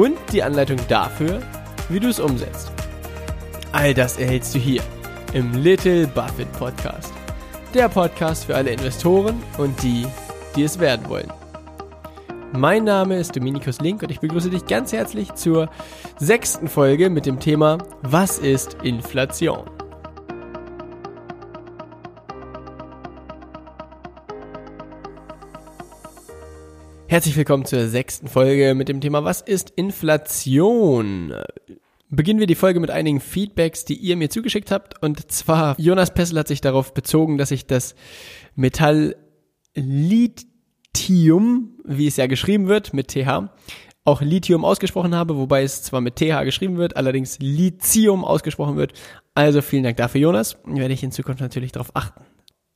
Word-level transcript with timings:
Und 0.00 0.16
die 0.32 0.42
Anleitung 0.42 0.78
dafür, 0.88 1.40
wie 1.90 2.00
du 2.00 2.08
es 2.08 2.18
umsetzt. 2.18 2.72
All 3.70 3.92
das 3.92 4.16
erhältst 4.16 4.54
du 4.54 4.58
hier 4.58 4.80
im 5.34 5.52
Little 5.52 6.06
Buffett 6.06 6.50
Podcast. 6.52 7.12
Der 7.74 7.90
Podcast 7.90 8.46
für 8.46 8.56
alle 8.56 8.70
Investoren 8.70 9.42
und 9.58 9.82
die, 9.82 10.06
die 10.56 10.62
es 10.62 10.78
werden 10.78 11.06
wollen. 11.10 11.30
Mein 12.54 12.84
Name 12.84 13.18
ist 13.18 13.36
Dominikus 13.36 13.78
Link 13.82 14.02
und 14.02 14.10
ich 14.10 14.20
begrüße 14.20 14.48
dich 14.48 14.64
ganz 14.64 14.90
herzlich 14.90 15.34
zur 15.34 15.68
sechsten 16.18 16.68
Folge 16.68 17.10
mit 17.10 17.26
dem 17.26 17.38
Thema 17.38 17.76
Was 18.00 18.38
ist 18.38 18.78
Inflation? 18.82 19.79
Herzlich 27.10 27.36
willkommen 27.36 27.64
zur 27.64 27.88
sechsten 27.88 28.28
Folge 28.28 28.76
mit 28.76 28.88
dem 28.88 29.00
Thema 29.00 29.24
Was 29.24 29.40
ist 29.40 29.70
Inflation? 29.70 31.34
Beginnen 32.08 32.38
wir 32.38 32.46
die 32.46 32.54
Folge 32.54 32.78
mit 32.78 32.92
einigen 32.92 33.18
Feedbacks, 33.18 33.84
die 33.84 33.96
ihr 33.96 34.16
mir 34.16 34.30
zugeschickt 34.30 34.70
habt. 34.70 35.02
Und 35.02 35.28
zwar, 35.32 35.74
Jonas 35.76 36.14
Pessel 36.14 36.38
hat 36.38 36.46
sich 36.46 36.60
darauf 36.60 36.94
bezogen, 36.94 37.36
dass 37.36 37.50
ich 37.50 37.66
das 37.66 37.96
Metall 38.54 39.16
Lithium, 39.74 40.50
wie 41.84 42.06
es 42.06 42.16
ja 42.16 42.28
geschrieben 42.28 42.68
wird, 42.68 42.94
mit 42.94 43.08
TH, 43.08 43.50
auch 44.04 44.20
Lithium 44.22 44.64
ausgesprochen 44.64 45.16
habe, 45.16 45.36
wobei 45.36 45.64
es 45.64 45.82
zwar 45.82 46.00
mit 46.00 46.14
TH 46.14 46.44
geschrieben 46.44 46.76
wird, 46.76 46.96
allerdings 46.96 47.40
Lithium 47.40 48.24
ausgesprochen 48.24 48.76
wird. 48.76 48.92
Also 49.34 49.62
vielen 49.62 49.82
Dank 49.82 49.96
dafür, 49.96 50.20
Jonas. 50.20 50.58
Werde 50.64 50.94
ich 50.94 51.02
in 51.02 51.10
Zukunft 51.10 51.40
natürlich 51.40 51.72
darauf 51.72 51.90
achten. 51.94 52.24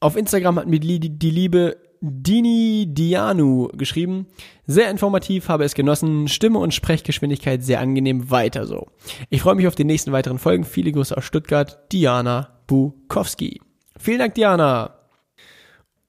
Auf 0.01 0.17
Instagram 0.17 0.57
hat 0.57 0.67
mir 0.67 0.81
die 0.81 1.31
liebe 1.31 1.77
Dini 2.07 2.87
Dianu 2.87 3.69
geschrieben. 3.73 4.27
Sehr 4.67 4.91
informativ, 4.91 5.49
habe 5.49 5.65
es 5.65 5.75
genossen. 5.75 6.29
Stimme 6.29 6.59
und 6.59 6.75
Sprechgeschwindigkeit 6.75 7.65
sehr 7.65 7.81
angenehm. 7.81 8.31
Weiter 8.31 8.67
so. 8.67 8.89
Ich 9.31 9.41
freue 9.41 9.55
mich 9.55 9.67
auf 9.67 9.75
die 9.75 9.85
nächsten 9.85 10.13
weiteren 10.13 10.39
Folgen. 10.39 10.65
Viele 10.65 10.93
Grüße 10.93 11.17
aus 11.17 11.25
Stuttgart. 11.25 11.91
Diana 11.93 12.61
Bukowski. 12.67 13.61
Vielen 13.99 14.19
Dank, 14.19 14.35
Diana. 14.35 14.99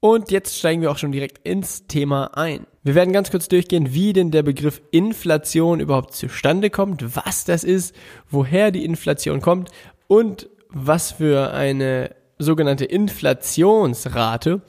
Und 0.02 0.32
jetzt 0.32 0.60
steigen 0.60 0.82
wir 0.82 0.92
auch 0.92 0.98
schon 0.98 1.14
direkt 1.14 1.48
ins 1.48 1.88
Thema 1.88 2.38
ein. 2.38 2.68
Wir 2.84 2.94
werden 2.94 3.14
ganz 3.14 3.32
kurz 3.32 3.48
durchgehen, 3.48 3.94
wie 3.94 4.12
denn 4.12 4.32
der 4.32 4.44
Begriff 4.44 4.82
Inflation 4.92 5.80
überhaupt 5.80 6.14
zustande 6.14 6.70
kommt, 6.70 7.16
was 7.16 7.46
das 7.46 7.64
ist, 7.64 7.96
woher 8.30 8.72
die 8.72 8.84
Inflation 8.84 9.40
kommt 9.40 9.72
und 10.08 10.50
was 10.70 11.14
für 11.14 11.54
eine 11.54 12.14
sogenannte 12.38 12.84
Inflationsrate 12.86 14.62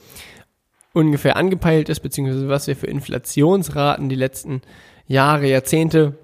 ungefähr 0.97 1.37
angepeilt 1.37 1.91
ist, 1.91 2.01
beziehungsweise 2.01 2.49
was 2.49 2.67
wir 2.67 2.75
für 2.75 2.87
Inflationsraten 2.87 4.09
die 4.09 4.17
letzten 4.17 4.63
Jahre, 5.07 5.47
Jahrzehnte 5.47 6.19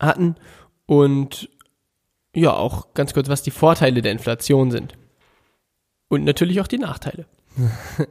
hatten 0.00 0.34
und 0.84 1.48
ja, 2.34 2.52
auch 2.52 2.92
ganz 2.92 3.14
kurz, 3.14 3.28
was 3.28 3.44
die 3.44 3.52
Vorteile 3.52 4.02
der 4.02 4.10
Inflation 4.10 4.72
sind. 4.72 4.94
Und 6.08 6.24
natürlich 6.24 6.60
auch 6.60 6.66
die 6.66 6.78
Nachteile. 6.78 7.26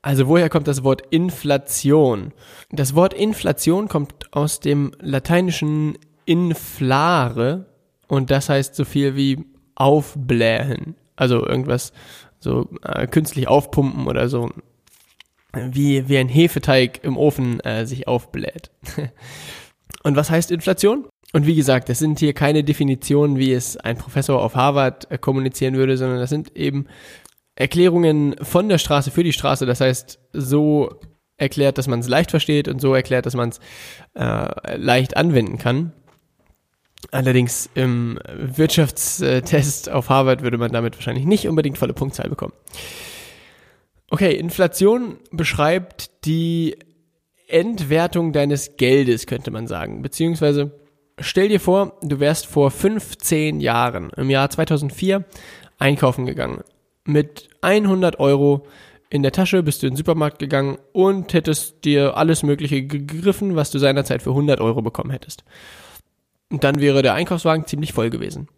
Also 0.00 0.28
woher 0.28 0.48
kommt 0.48 0.68
das 0.68 0.84
Wort 0.84 1.02
Inflation? 1.10 2.32
Das 2.70 2.94
Wort 2.94 3.12
Inflation 3.12 3.88
kommt 3.88 4.32
aus 4.32 4.60
dem 4.60 4.92
lateinischen 5.00 5.98
inflare 6.24 7.66
und 8.06 8.30
das 8.30 8.48
heißt 8.48 8.76
so 8.76 8.84
viel 8.84 9.16
wie 9.16 9.44
aufblähen. 9.74 10.94
Also 11.16 11.44
irgendwas 11.44 11.92
so 12.38 12.68
äh, 12.84 13.08
künstlich 13.08 13.48
aufpumpen 13.48 14.06
oder 14.06 14.28
so 14.28 14.50
wie, 15.54 16.08
wie 16.08 16.18
ein 16.18 16.28
Hefeteig 16.28 17.00
im 17.02 17.16
Ofen 17.16 17.60
äh, 17.60 17.86
sich 17.86 18.06
aufbläht. 18.06 18.70
Und 20.02 20.16
was 20.16 20.30
heißt 20.30 20.50
Inflation? 20.50 21.06
Und 21.32 21.46
wie 21.46 21.54
gesagt, 21.54 21.88
das 21.88 21.98
sind 21.98 22.18
hier 22.20 22.32
keine 22.32 22.64
Definitionen, 22.64 23.38
wie 23.38 23.52
es 23.52 23.76
ein 23.76 23.98
Professor 23.98 24.42
auf 24.42 24.54
Harvard 24.54 25.10
äh, 25.10 25.18
kommunizieren 25.18 25.74
würde, 25.74 25.96
sondern 25.96 26.18
das 26.18 26.30
sind 26.30 26.56
eben 26.56 26.86
Erklärungen 27.54 28.36
von 28.40 28.68
der 28.68 28.78
Straße 28.78 29.10
für 29.10 29.24
die 29.24 29.32
Straße. 29.32 29.66
Das 29.66 29.80
heißt, 29.80 30.20
so 30.32 31.00
erklärt, 31.36 31.78
dass 31.78 31.88
man 31.88 32.00
es 32.00 32.08
leicht 32.08 32.30
versteht 32.30 32.68
und 32.68 32.80
so 32.80 32.94
erklärt, 32.94 33.26
dass 33.26 33.34
man 33.34 33.50
es 33.50 33.60
äh, 34.14 34.76
leicht 34.76 35.16
anwenden 35.16 35.58
kann. 35.58 35.92
Allerdings 37.10 37.70
im 37.74 38.18
Wirtschaftstest 38.36 39.88
auf 39.88 40.08
Harvard 40.08 40.42
würde 40.42 40.58
man 40.58 40.72
damit 40.72 40.96
wahrscheinlich 40.96 41.26
nicht 41.26 41.46
unbedingt 41.48 41.78
volle 41.78 41.94
Punktzahl 41.94 42.28
bekommen. 42.28 42.52
Okay, 44.10 44.34
Inflation 44.34 45.18
beschreibt 45.30 46.24
die 46.24 46.76
Entwertung 47.46 48.32
deines 48.32 48.76
Geldes, 48.76 49.26
könnte 49.26 49.50
man 49.50 49.66
sagen. 49.66 50.02
Beziehungsweise 50.02 50.72
stell 51.18 51.48
dir 51.48 51.60
vor, 51.60 51.98
du 52.02 52.20
wärst 52.20 52.46
vor 52.46 52.70
15 52.70 53.60
Jahren, 53.60 54.10
im 54.16 54.30
Jahr 54.30 54.48
2004, 54.48 55.24
einkaufen 55.78 56.26
gegangen. 56.26 56.62
Mit 57.04 57.48
100 57.62 58.18
Euro 58.20 58.66
in 59.10 59.22
der 59.22 59.32
Tasche 59.32 59.62
bist 59.62 59.82
du 59.82 59.86
in 59.86 59.92
den 59.92 59.96
Supermarkt 59.96 60.38
gegangen 60.38 60.78
und 60.92 61.32
hättest 61.32 61.84
dir 61.84 62.16
alles 62.16 62.42
Mögliche 62.42 62.82
gegriffen, 62.82 63.56
was 63.56 63.70
du 63.70 63.78
seinerzeit 63.78 64.22
für 64.22 64.30
100 64.30 64.60
Euro 64.60 64.82
bekommen 64.82 65.10
hättest. 65.10 65.44
Und 66.50 66.64
dann 66.64 66.80
wäre 66.80 67.02
der 67.02 67.14
Einkaufswagen 67.14 67.66
ziemlich 67.66 67.92
voll 67.92 68.10
gewesen. 68.10 68.48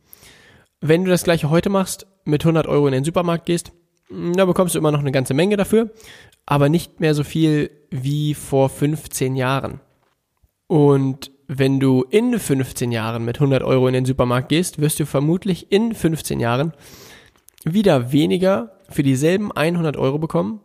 Wenn 0.81 1.05
du 1.05 1.11
das 1.11 1.25
gleiche 1.25 1.51
heute 1.51 1.71
machst, 1.71 2.07
mit 2.25 2.43
100 2.43 2.67
Euro 2.67 2.87
in 2.87 2.93
den 2.93 3.05
Supermarkt 3.05 3.47
gehst, 3.47 3.73
da 4.11 4.45
bekommst 4.45 4.75
du 4.75 4.79
immer 4.79 4.93
noch 4.93 5.01
eine 5.01 5.13
ganze 5.13 5.35
Menge 5.35 5.57
dafür, 5.57 5.91
aber 6.47 6.69
nicht 6.69 7.01
mehr 7.01 7.15
so 7.15 7.25
viel 7.25 7.71
wie 7.91 8.35
vor 8.35 8.69
15 8.69 9.37
Jahren. 9.37 9.81
Und 10.67 11.31
wenn 11.47 11.81
du 11.81 12.05
in 12.11 12.39
15 12.39 12.93
Jahren 12.93 13.25
mit 13.25 13.39
100 13.39 13.63
Euro 13.63 13.89
in 13.89 13.95
den 13.95 14.05
Supermarkt 14.05 14.49
gehst, 14.49 14.81
wirst 14.81 15.01
du 15.01 15.07
vermutlich 15.07 15.73
in 15.73 15.95
15 15.95 16.39
Jahren 16.39 16.73
wieder 17.65 18.13
weniger 18.13 18.79
für 18.89 19.03
dieselben 19.03 19.53
100 19.53 19.97
Euro 19.97 20.19
bekommen, 20.19 20.61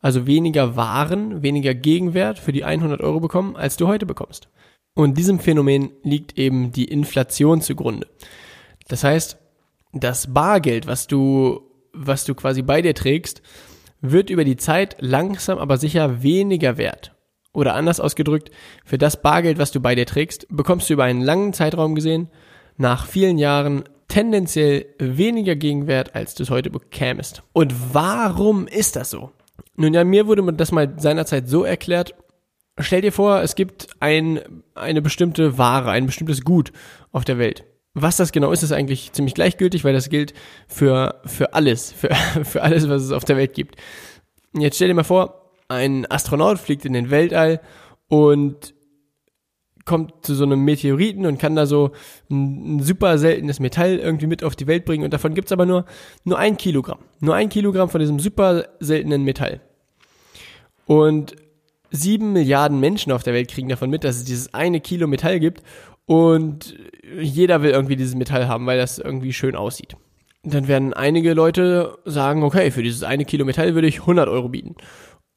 also 0.00 0.26
weniger 0.26 0.76
Waren, 0.76 1.42
weniger 1.42 1.74
Gegenwert 1.74 2.38
für 2.38 2.52
die 2.52 2.64
100 2.64 3.00
Euro 3.00 3.20
bekommen, 3.20 3.56
als 3.56 3.76
du 3.76 3.86
heute 3.86 4.06
bekommst. 4.06 4.48
Und 4.94 5.16
diesem 5.16 5.38
Phänomen 5.38 5.90
liegt 6.02 6.36
eben 6.38 6.72
die 6.72 6.86
Inflation 6.86 7.60
zugrunde. 7.60 8.08
Das 8.88 9.04
heißt, 9.04 9.38
das 9.92 10.32
Bargeld, 10.34 10.86
was 10.86 11.06
du 11.06 11.67
was 11.92 12.24
du 12.24 12.34
quasi 12.34 12.62
bei 12.62 12.82
dir 12.82 12.94
trägst, 12.94 13.42
wird 14.00 14.30
über 14.30 14.44
die 14.44 14.56
Zeit 14.56 14.96
langsam 15.00 15.58
aber 15.58 15.76
sicher 15.76 16.22
weniger 16.22 16.78
wert. 16.78 17.14
Oder 17.52 17.74
anders 17.74 17.98
ausgedrückt, 17.98 18.50
für 18.84 18.98
das 18.98 19.20
Bargeld, 19.20 19.58
was 19.58 19.72
du 19.72 19.80
bei 19.80 19.94
dir 19.94 20.06
trägst, 20.06 20.46
bekommst 20.50 20.88
du 20.88 20.94
über 20.94 21.04
einen 21.04 21.22
langen 21.22 21.52
Zeitraum 21.52 21.94
gesehen 21.94 22.28
nach 22.76 23.06
vielen 23.06 23.38
Jahren 23.38 23.84
tendenziell 24.06 24.86
weniger 24.98 25.56
Gegenwert, 25.56 26.14
als 26.14 26.34
du 26.34 26.42
es 26.42 26.50
heute 26.50 26.70
bekämest. 26.70 27.42
Und 27.52 27.94
warum 27.94 28.66
ist 28.66 28.96
das 28.96 29.10
so? 29.10 29.32
Nun 29.76 29.94
ja, 29.94 30.04
mir 30.04 30.26
wurde 30.26 30.52
das 30.54 30.72
mal 30.72 30.94
seinerzeit 30.98 31.48
so 31.48 31.64
erklärt, 31.64 32.14
stell 32.78 33.02
dir 33.02 33.12
vor, 33.12 33.42
es 33.42 33.54
gibt 33.54 33.88
ein, 34.00 34.40
eine 34.74 35.02
bestimmte 35.02 35.58
Ware, 35.58 35.90
ein 35.90 36.06
bestimmtes 36.06 36.42
Gut 36.42 36.72
auf 37.12 37.24
der 37.24 37.38
Welt. 37.38 37.64
Was 38.02 38.16
das 38.16 38.32
genau 38.32 38.52
ist, 38.52 38.62
ist 38.62 38.72
eigentlich 38.72 39.12
ziemlich 39.12 39.34
gleichgültig, 39.34 39.84
weil 39.84 39.92
das 39.92 40.08
gilt 40.08 40.34
für, 40.66 41.20
für 41.24 41.54
alles, 41.54 41.92
für, 41.96 42.10
für 42.44 42.62
alles, 42.62 42.88
was 42.88 43.02
es 43.02 43.12
auf 43.12 43.24
der 43.24 43.36
Welt 43.36 43.54
gibt. 43.54 43.76
Jetzt 44.54 44.76
stell 44.76 44.88
dir 44.88 44.94
mal 44.94 45.04
vor, 45.04 45.52
ein 45.68 46.10
Astronaut 46.10 46.58
fliegt 46.58 46.84
in 46.84 46.94
den 46.94 47.10
Weltall 47.10 47.60
und 48.08 48.74
kommt 49.84 50.24
zu 50.24 50.34
so 50.34 50.44
einem 50.44 50.64
Meteoriten 50.64 51.24
und 51.24 51.38
kann 51.38 51.56
da 51.56 51.64
so 51.66 51.92
ein, 52.30 52.76
ein, 52.76 52.82
super 52.82 53.16
seltenes 53.18 53.58
Metall 53.58 53.96
irgendwie 53.96 54.26
mit 54.26 54.44
auf 54.44 54.54
die 54.54 54.66
Welt 54.66 54.84
bringen 54.84 55.04
und 55.04 55.12
davon 55.12 55.34
gibt's 55.34 55.50
aber 55.50 55.66
nur, 55.66 55.86
nur 56.24 56.38
ein 56.38 56.58
Kilogramm. 56.58 56.98
Nur 57.20 57.34
ein 57.34 57.48
Kilogramm 57.48 57.88
von 57.88 58.00
diesem 58.00 58.18
super 58.20 58.68
seltenen 58.80 59.24
Metall. 59.24 59.60
Und 60.84 61.36
sieben 61.90 62.34
Milliarden 62.34 62.80
Menschen 62.80 63.12
auf 63.12 63.22
der 63.22 63.32
Welt 63.32 63.48
kriegen 63.50 63.68
davon 63.68 63.88
mit, 63.88 64.04
dass 64.04 64.16
es 64.16 64.24
dieses 64.24 64.52
eine 64.52 64.80
Kilo 64.80 65.06
Metall 65.06 65.40
gibt 65.40 65.62
und 66.08 66.74
jeder 67.20 67.60
will 67.60 67.70
irgendwie 67.70 67.96
dieses 67.96 68.14
Metall 68.14 68.48
haben, 68.48 68.64
weil 68.64 68.78
das 68.78 68.98
irgendwie 68.98 69.34
schön 69.34 69.54
aussieht. 69.54 69.94
Dann 70.42 70.66
werden 70.66 70.94
einige 70.94 71.34
Leute 71.34 71.98
sagen, 72.06 72.42
okay, 72.42 72.70
für 72.70 72.82
dieses 72.82 73.02
eine 73.02 73.26
Kilo 73.26 73.44
Metall 73.44 73.74
würde 73.74 73.88
ich 73.88 74.00
100 74.00 74.26
Euro 74.26 74.48
bieten. 74.48 74.76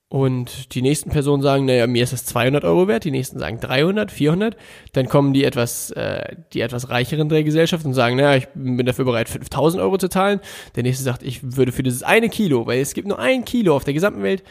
Und 0.07 0.73
die 0.73 0.81
nächsten 0.81 1.09
Personen 1.09 1.43
sagen, 1.43 1.65
naja, 1.65 1.87
mir 1.87 2.03
ist 2.03 2.13
es 2.13 2.23
200 2.25 2.63
Euro 2.63 2.87
wert, 2.87 3.03
die 3.03 3.11
nächsten 3.11 3.37
sagen 3.37 3.59
300, 3.59 4.11
400. 4.11 4.55
Dann 4.93 5.09
kommen 5.09 5.33
die 5.33 5.43
etwas, 5.43 5.91
äh, 5.91 6.37
die 6.53 6.61
etwas 6.61 6.89
reicheren 6.89 7.27
der 7.27 7.43
Gesellschaft 7.43 7.85
und 7.85 7.93
sagen, 7.93 8.15
naja, 8.15 8.37
ich 8.37 8.47
bin 8.53 8.85
dafür 8.85 9.03
bereit, 9.03 9.27
5000 9.27 9.83
Euro 9.83 9.97
zu 9.97 10.07
zahlen. 10.07 10.39
Der 10.77 10.83
nächste 10.83 11.03
sagt, 11.03 11.21
ich 11.21 11.57
würde 11.57 11.73
für 11.73 11.83
dieses 11.83 12.03
eine 12.03 12.29
Kilo, 12.29 12.65
weil 12.65 12.79
es 12.79 12.93
gibt 12.93 13.09
nur 13.09 13.19
ein 13.19 13.43
Kilo 13.43 13.75
auf 13.75 13.83
der 13.83 13.93
gesamten 13.93 14.23
Welt, 14.23 14.43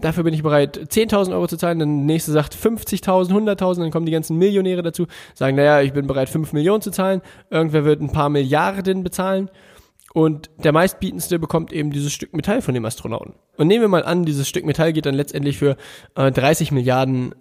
dafür 0.00 0.24
bin 0.24 0.34
ich 0.34 0.42
bereit, 0.42 0.78
10.000 0.78 1.32
Euro 1.32 1.46
zu 1.48 1.56
zahlen. 1.56 1.78
Dann 1.78 2.06
nächste 2.06 2.32
sagt 2.32 2.54
50.000, 2.54 3.30
100.000, 3.30 3.80
dann 3.80 3.90
kommen 3.90 4.06
die 4.06 4.12
ganzen 4.12 4.36
Millionäre 4.38 4.82
dazu, 4.82 5.06
sagen, 5.34 5.56
naja, 5.56 5.80
ich 5.82 5.92
bin 5.92 6.06
bereit, 6.06 6.28
5 6.28 6.52
Millionen 6.52 6.82
zu 6.82 6.90
zahlen. 6.90 7.22
Irgendwer 7.50 7.84
wird 7.84 8.00
ein 8.00 8.12
paar 8.12 8.28
Milliarden 8.28 9.02
bezahlen. 9.02 9.50
Und 10.14 10.50
der 10.56 10.72
meistbietendste 10.72 11.38
bekommt 11.38 11.72
eben 11.72 11.90
dieses 11.90 12.12
Stück 12.12 12.34
Metall 12.34 12.62
von 12.62 12.74
dem 12.74 12.84
Astronauten. 12.84 13.34
Und 13.56 13.66
nehmen 13.66 13.82
wir 13.82 13.88
mal 13.88 14.04
an, 14.04 14.24
dieses 14.24 14.48
Stück 14.48 14.64
Metall 14.64 14.92
geht 14.92 15.06
dann 15.06 15.14
letztendlich 15.14 15.58
für 15.58 15.76
äh, 16.14 16.32
30 16.32 16.72
Milliarden 16.72 17.34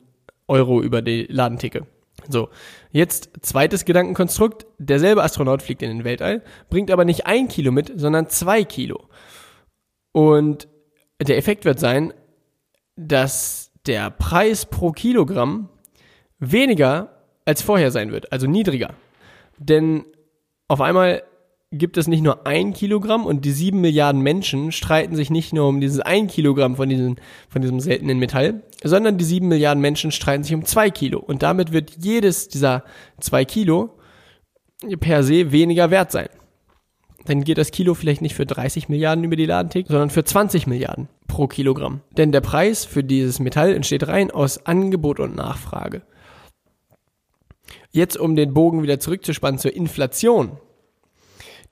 Euro 0.47 0.81
über 0.81 1.01
die 1.01 1.27
Ladentheke. 1.29 1.85
So, 2.29 2.49
jetzt 2.91 3.29
zweites 3.41 3.85
Gedankenkonstrukt. 3.85 4.65
Derselbe 4.79 5.23
Astronaut 5.23 5.61
fliegt 5.61 5.81
in 5.81 5.89
den 5.89 6.03
Weltall, 6.03 6.43
bringt 6.69 6.91
aber 6.91 7.05
nicht 7.05 7.25
ein 7.25 7.47
Kilo 7.47 7.71
mit, 7.71 7.91
sondern 7.95 8.27
zwei 8.27 8.63
Kilo. 8.63 9.07
Und 10.11 10.67
der 11.21 11.37
Effekt 11.37 11.63
wird 11.63 11.79
sein, 11.79 12.13
dass 12.97 13.71
der 13.85 14.09
Preis 14.09 14.65
pro 14.65 14.91
Kilogramm 14.91 15.69
weniger 16.39 17.23
als 17.45 17.61
vorher 17.61 17.91
sein 17.91 18.11
wird, 18.11 18.31
also 18.33 18.47
niedriger. 18.47 18.93
Denn 19.57 20.05
auf 20.67 20.81
einmal 20.81 21.23
gibt 21.71 21.97
es 21.97 22.07
nicht 22.07 22.21
nur 22.21 22.47
ein 22.47 22.73
Kilogramm 22.73 23.25
und 23.25 23.43
die 23.43 23.51
sieben 23.51 23.81
Milliarden 23.81 24.21
Menschen 24.21 24.71
streiten 24.71 25.15
sich 25.15 25.29
nicht 25.29 25.53
nur 25.53 25.67
um 25.67 25.81
dieses 25.81 25.99
ein 25.99 26.27
Kilogramm 26.27 26.75
von 26.75 26.89
diesem, 26.89 27.17
von 27.49 27.61
diesem 27.61 27.79
seltenen 27.79 28.19
Metall, 28.19 28.63
sondern 28.83 29.17
die 29.17 29.25
sieben 29.25 29.47
Milliarden 29.47 29.81
Menschen 29.81 30.11
streiten 30.11 30.43
sich 30.43 30.53
um 30.53 30.65
zwei 30.65 30.89
Kilo. 30.89 31.19
Und 31.19 31.43
damit 31.43 31.73
wird 31.73 31.97
jedes 31.99 32.47
dieser 32.47 32.83
zwei 33.19 33.45
Kilo 33.45 33.97
per 34.99 35.23
se 35.23 35.51
weniger 35.51 35.91
wert 35.91 36.11
sein. 36.11 36.29
Dann 37.27 37.43
geht 37.43 37.57
das 37.57 37.71
Kilo 37.71 37.93
vielleicht 37.93 38.21
nicht 38.21 38.35
für 38.35 38.45
30 38.45 38.87
Milliarden 38.87 39.25
über 39.25 39.35
die 39.35 39.45
Ladentheke, 39.45 39.89
sondern 39.89 40.09
für 40.09 40.23
20 40.23 40.65
Milliarden 40.65 41.09
pro 41.27 41.47
Kilogramm. 41.47 41.99
Denn 42.15 42.31
der 42.31 42.39
Preis 42.39 42.85
für 42.85 43.03
dieses 43.03 43.39
Metall 43.39 43.73
entsteht 43.73 44.07
rein 44.07 44.31
aus 44.31 44.65
Angebot 44.65 45.19
und 45.19 45.35
Nachfrage. 45.35 46.03
Jetzt, 47.91 48.17
um 48.17 48.37
den 48.37 48.53
Bogen 48.53 48.81
wieder 48.81 49.01
zurückzuspannen 49.01 49.59
zur 49.59 49.75
Inflation, 49.75 50.57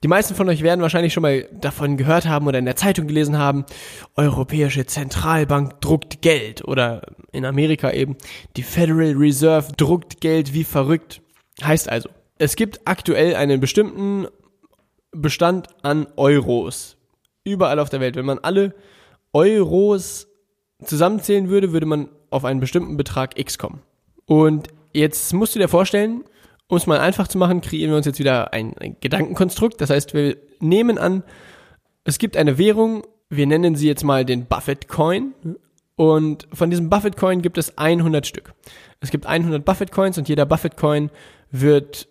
die 0.04 0.10
meisten 0.10 0.36
von 0.36 0.50
euch 0.50 0.62
werden 0.62 0.82
wahrscheinlich 0.82 1.14
schon 1.14 1.24
mal 1.24 1.48
davon 1.54 1.96
gehört 1.96 2.28
haben 2.28 2.48
oder 2.48 2.60
in 2.60 2.66
der 2.66 2.76
Zeitung 2.76 3.08
gelesen 3.08 3.38
haben, 3.38 3.66
Europäische 4.18 4.86
Zentralbank 4.86 5.80
druckt 5.80 6.22
Geld 6.22 6.66
oder 6.66 7.02
in 7.32 7.46
Amerika 7.46 7.92
eben, 7.92 8.18
die 8.58 8.64
Federal 8.64 9.14
Reserve 9.14 9.72
druckt 9.78 10.20
Geld 10.20 10.54
wie 10.54 10.66
verrückt. 10.66 11.22
Heißt 11.64 11.88
also, 11.88 12.10
es 12.38 12.58
gibt 12.58 12.82
aktuell 12.84 13.36
einen 13.36 13.62
bestimmten 13.62 14.28
Bestand 15.22 15.68
an 15.84 16.08
Euros 16.16 16.98
überall 17.44 17.80
auf 17.80 17.90
der 17.90 18.00
Welt. 18.00 18.16
Wenn 18.16 18.26
man 18.26 18.40
alle 18.40 18.74
Euros 19.34 20.28
zusammenzählen 20.84 21.50
würde, 21.50 21.72
würde 21.72 21.86
man 21.86 22.10
auf 22.30 22.44
einen 22.46 22.60
bestimmten 22.60 22.98
Betrag 22.98 23.40
X 23.40 23.58
kommen. 23.58 23.82
Und 24.26 24.68
jetzt 24.94 25.34
musst 25.34 25.56
du 25.56 25.60
dir 25.60 25.68
vorstellen, 25.68 26.24
um 26.68 26.78
es 26.78 26.88
mal 26.88 27.00
einfach 27.00 27.28
zu 27.28 27.38
machen, 27.38 27.62
kreieren 27.62 27.92
wir 27.92 27.98
uns 27.98 28.08
jetzt 28.08 28.20
wieder 28.20 28.54
ein, 28.54 28.76
Gedankenkonstrukt. 29.00 29.80
Das 29.80 29.90
heißt, 29.90 30.14
wir 30.14 30.38
nehmen 30.60 30.98
an, 30.98 31.24
es 32.04 32.18
gibt 32.18 32.38
eine 32.38 32.58
Währung, 32.58 33.04
wir 33.30 33.48
nennen 33.48 33.76
sie 33.76 33.88
jetzt 33.88 34.04
mal 34.04 34.26
den 34.26 34.46
Buffett 34.46 34.88
Coin. 34.88 35.34
Und 35.96 36.48
von 36.52 36.70
diesem 36.70 36.90
Buffett 36.90 37.18
Coin 37.18 37.42
gibt 37.42 37.58
es 37.58 37.78
100 37.78 38.26
Stück. 38.26 38.54
Es 39.00 39.12
gibt 39.12 39.26
100 39.28 39.64
Buffett 39.64 39.92
Coins 39.92 40.18
und 40.18 40.28
jeder 40.28 40.46
Buffett 40.46 40.76
Coin 40.76 41.10
wird 41.52 42.08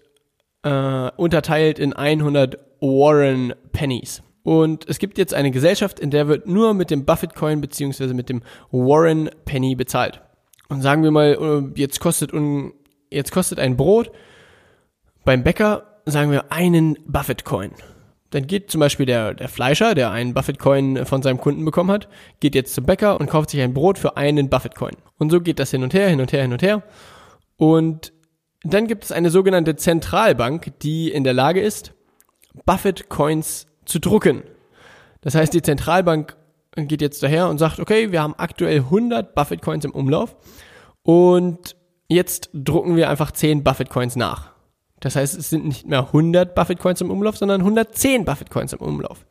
äh, 0.63 1.11
unterteilt 1.17 1.79
in 1.79 1.93
100 1.93 2.74
Warren 2.85 3.55
Pennies. 3.73 4.23
Und 4.43 4.89
es 4.89 4.99
gibt 4.99 5.17
jetzt 5.17 5.33
eine 5.35 5.51
Gesellschaft, 5.51 5.99
in 5.99 6.11
der 6.11 6.29
wird 6.29 6.47
nur 6.47 6.75
mit 6.75 6.91
dem 6.91 7.05
Buffett 7.05 7.35
Coin 7.35 7.61
beziehungsweise 7.61 8.15
mit 8.15 8.29
dem 8.29 8.43
Warren 8.71 9.31
Penny 9.45 9.75
bezahlt. 9.75 10.21
Und 10.69 10.83
sagen 10.83 11.03
wir 11.03 11.11
mal, 11.11 11.39
äh, 11.41 11.81
jetzt 11.81 12.01
kostet, 12.01 12.33
jetzt 13.11 13.33
kostet 13.33 13.59
ein 13.59 13.77
Brot 13.77 14.11
beim 15.25 15.43
Bäcker 15.43 16.01
sagen 16.05 16.31
wir 16.31 16.53
einen 16.53 16.99
Buffett-Coin. 17.07 17.71
Dann 18.31 18.47
geht 18.47 18.71
zum 18.71 18.81
Beispiel 18.81 19.07
der, 19.07 19.33
der 19.33 19.49
Fleischer, 19.49 19.95
der 19.95 20.11
einen 20.11 20.35
Buffett-Coin 20.35 21.07
von 21.07 21.23
seinem 21.23 21.39
Kunden 21.39 21.65
bekommen 21.65 21.91
hat, 21.91 22.09
geht 22.41 22.55
jetzt 22.55 22.75
zum 22.75 22.85
Bäcker 22.85 23.19
und 23.19 23.31
kauft 23.31 23.51
sich 23.51 23.61
ein 23.63 23.73
Brot 23.73 23.99
für 23.99 24.17
einen 24.17 24.51
Buffett-Coin. 24.51 24.97
Und 25.19 25.31
so 25.31 25.41
geht 25.41 25.59
das 25.59 25.71
hin 25.71 25.83
und 25.83 25.95
her, 25.95 26.09
hin 26.09 26.21
und 26.21 26.33
her, 26.33 26.43
hin 26.43 26.53
und 26.53 26.63
her. 26.63 26.83
Und 27.57 28.13
dann 28.65 28.87
gibt 28.87 29.05
es 29.05 29.13
eine 29.13 29.31
sogenannte 29.31 29.77
Zentralbank, 29.77 30.79
die 30.81 31.11
in 31.11 31.25
der 31.25 31.33
Lage 31.33 31.61
ist, 31.61 31.94
Buffett-Coins 32.67 33.67
zu 33.85 33.99
drucken. 33.99 34.43
Das 35.21 35.35
heißt, 35.35 35.53
die 35.53 35.63
Zentralbank 35.63 36.37
geht 36.77 37.01
jetzt 37.03 37.23
daher 37.23 37.49
und 37.49 37.59
sagt, 37.59 37.81
okay, 37.81 38.13
wir 38.13 38.23
haben 38.23 38.35
aktuell 38.37 38.79
100 38.79 39.35
Buffett-Coins 39.35 39.85
im 39.85 39.93
Umlauf 39.93 40.37
und 41.03 41.77
jetzt 42.09 42.51
drucken 42.53 42.97
wir 42.97 43.11
einfach 43.11 43.31
10 43.31 43.65
Buffett-Coins 43.65 44.17
nach. 44.17 44.55
Das 45.05 45.17
heißt, 45.17 45.37
es 45.37 45.51
sind 45.51 45.67
nicht 45.67 45.87
mehr 45.87 46.07
100 46.07 46.55
Buffett 46.55 46.79
Coins 46.79 47.03
im 47.03 47.11
Umlauf, 47.11 47.37
sondern 47.37 47.61
110 47.61 48.25
Buffett 48.25 48.49
Coins 48.49 48.73
im 48.73 48.79
Umlauf. 48.79 49.27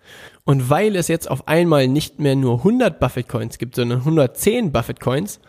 Und 0.46 0.70
weil 0.70 0.96
es 0.96 1.08
jetzt 1.08 1.28
auf 1.28 1.48
einmal 1.48 1.88
nicht 1.88 2.20
mehr 2.20 2.36
nur 2.36 2.60
100 2.60 3.00
Buffett 3.00 3.28
Coins 3.28 3.58
gibt, 3.58 3.74
sondern 3.74 4.00
110 4.00 4.72
Buffett 4.72 5.00
Coins, 5.00 5.40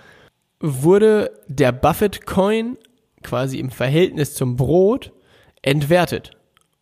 wurde 0.60 1.30
der 1.46 1.72
Buffett 1.72 2.24
Coin 2.24 2.78
quasi 3.22 3.58
im 3.58 3.70
Verhältnis 3.70 4.34
zum 4.34 4.56
Brot 4.56 5.12
entwertet. 5.60 6.30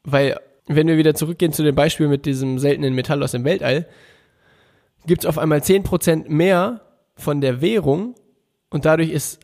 Weil, 0.05 0.39
wenn 0.77 0.87
wir 0.87 0.97
wieder 0.97 1.15
zurückgehen 1.15 1.53
zu 1.53 1.63
dem 1.63 1.75
Beispiel 1.75 2.09
mit 2.09 2.27
diesem 2.27 2.59
seltenen 2.59 2.95
Metall 2.95 3.23
aus 3.23 3.33
dem 3.33 3.45
Weltall, 3.45 3.87
gibt 5.07 5.25
es 5.25 5.27
auf 5.27 5.39
einmal 5.39 5.61
10% 5.61 6.29
mehr 6.29 6.83
von 7.15 7.41
der 7.41 7.61
Währung 7.61 8.15
und 8.71 8.85
dadurch 8.85 9.11
ist 9.11 9.41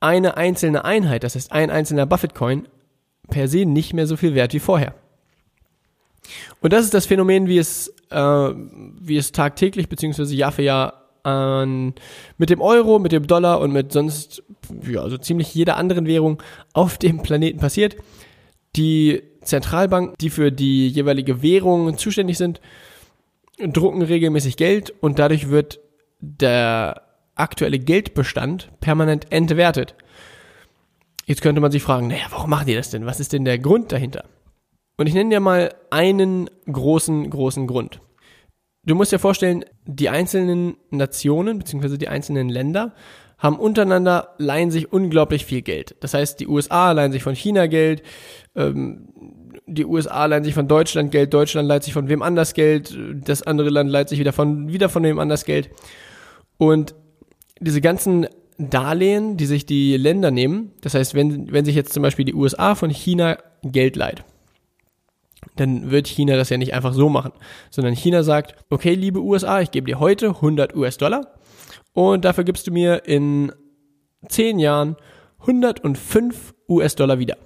eine 0.00 0.36
einzelne 0.36 0.84
Einheit, 0.84 1.24
das 1.24 1.34
heißt 1.34 1.52
ein 1.52 1.70
einzelner 1.70 2.06
Buffett 2.06 2.34
Coin, 2.34 2.66
per 3.28 3.48
se 3.48 3.64
nicht 3.64 3.92
mehr 3.92 4.06
so 4.06 4.16
viel 4.16 4.34
wert 4.34 4.54
wie 4.54 4.60
vorher. 4.60 4.94
Und 6.60 6.72
das 6.72 6.84
ist 6.84 6.94
das 6.94 7.06
Phänomen, 7.06 7.46
wie 7.46 7.58
es, 7.58 7.94
äh, 8.10 8.16
wie 8.16 9.16
es 9.16 9.32
tagtäglich 9.32 9.88
beziehungsweise 9.88 10.34
Jahr 10.34 10.52
für 10.52 10.62
Jahr 10.62 11.00
an, 11.22 11.94
mit 12.38 12.50
dem 12.50 12.60
Euro, 12.60 12.98
mit 12.98 13.12
dem 13.12 13.26
Dollar 13.26 13.60
und 13.60 13.72
mit 13.72 13.92
sonst, 13.92 14.42
ja, 14.88 15.08
so 15.08 15.18
ziemlich 15.18 15.54
jeder 15.54 15.76
anderen 15.76 16.06
Währung 16.06 16.42
auf 16.72 16.98
dem 16.98 17.22
Planeten 17.22 17.58
passiert. 17.58 17.96
Die 18.76 19.22
Zentralbanken, 19.42 20.14
die 20.20 20.30
für 20.30 20.52
die 20.52 20.88
jeweilige 20.88 21.42
Währung 21.42 21.96
zuständig 21.96 22.38
sind, 22.38 22.60
drucken 23.58 24.02
regelmäßig 24.02 24.56
Geld 24.56 24.92
und 25.00 25.18
dadurch 25.18 25.50
wird 25.50 25.80
der 26.20 27.02
aktuelle 27.34 27.78
Geldbestand 27.78 28.70
permanent 28.80 29.32
entwertet. 29.32 29.94
Jetzt 31.26 31.42
könnte 31.42 31.60
man 31.60 31.70
sich 31.70 31.82
fragen, 31.82 32.08
naja, 32.08 32.26
warum 32.30 32.50
machen 32.50 32.66
die 32.66 32.74
das 32.74 32.90
denn? 32.90 33.06
Was 33.06 33.20
ist 33.20 33.32
denn 33.32 33.44
der 33.44 33.58
Grund 33.58 33.92
dahinter? 33.92 34.24
Und 34.96 35.06
ich 35.06 35.14
nenne 35.14 35.30
dir 35.30 35.40
mal 35.40 35.74
einen 35.90 36.50
großen, 36.70 37.30
großen 37.30 37.66
Grund. 37.66 38.00
Du 38.84 38.94
musst 38.94 39.12
dir 39.12 39.18
vorstellen, 39.18 39.64
die 39.96 40.08
einzelnen 40.08 40.76
Nationen 40.90 41.58
bzw. 41.58 41.96
die 41.96 42.08
einzelnen 42.08 42.48
Länder 42.48 42.94
haben 43.38 43.58
untereinander 43.58 44.34
leihen 44.38 44.70
sich 44.70 44.92
unglaublich 44.92 45.46
viel 45.46 45.62
Geld. 45.62 45.96
Das 46.00 46.14
heißt, 46.14 46.40
die 46.40 46.46
USA 46.46 46.92
leihen 46.92 47.12
sich 47.12 47.22
von 47.22 47.34
China 47.34 47.66
Geld, 47.66 48.02
ähm, 48.54 49.08
die 49.66 49.86
USA 49.86 50.26
leihen 50.26 50.44
sich 50.44 50.54
von 50.54 50.68
Deutschland 50.68 51.10
Geld, 51.10 51.32
Deutschland 51.32 51.66
leiht 51.66 51.84
sich 51.84 51.92
von 51.92 52.08
wem 52.08 52.22
anders 52.22 52.54
Geld, 52.54 52.96
das 53.14 53.42
andere 53.42 53.70
Land 53.70 53.90
leiht 53.90 54.08
sich 54.08 54.18
wieder 54.18 54.32
von 54.32 54.72
wieder 54.72 54.88
von 54.88 55.02
wem 55.02 55.18
anders 55.18 55.44
Geld. 55.44 55.70
Und 56.58 56.94
diese 57.60 57.80
ganzen 57.80 58.26
Darlehen, 58.58 59.38
die 59.38 59.46
sich 59.46 59.64
die 59.64 59.96
Länder 59.96 60.30
nehmen. 60.30 60.72
Das 60.82 60.92
heißt, 60.92 61.14
wenn, 61.14 61.50
wenn 61.50 61.64
sich 61.64 61.74
jetzt 61.74 61.94
zum 61.94 62.02
Beispiel 62.02 62.26
die 62.26 62.34
USA 62.34 62.74
von 62.74 62.90
China 62.90 63.38
Geld 63.62 63.96
leiht, 63.96 64.22
dann 65.56 65.90
wird 65.90 66.06
China 66.06 66.36
das 66.36 66.50
ja 66.50 66.58
nicht 66.58 66.74
einfach 66.74 66.92
so 66.92 67.08
machen, 67.08 67.32
sondern 67.70 67.94
China 67.94 68.22
sagt, 68.22 68.54
okay, 68.70 68.94
liebe 68.94 69.20
USA, 69.20 69.60
ich 69.60 69.70
gebe 69.70 69.86
dir 69.86 70.00
heute 70.00 70.28
100 70.28 70.74
US-Dollar 70.76 71.34
und 71.92 72.24
dafür 72.24 72.44
gibst 72.44 72.66
du 72.66 72.72
mir 72.72 73.06
in 73.06 73.52
10 74.28 74.58
Jahren 74.58 74.96
105 75.40 76.54
US-Dollar 76.68 77.18
wieder. 77.18 77.36